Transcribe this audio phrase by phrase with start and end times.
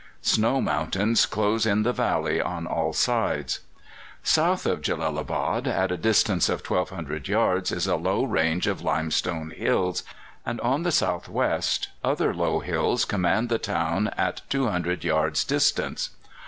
[0.23, 3.59] Snow mountains close in the valley on all sides.
[4.23, 9.51] South of Jellalabad, at a distance of 1,200 yards, is a low range of limestone
[9.51, 10.01] hills,
[10.43, 16.09] and on the south west other low hills command the town at 200 yards' distance.